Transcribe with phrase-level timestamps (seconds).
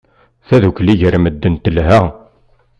[0.47, 2.01] Tadukli gar medden telha.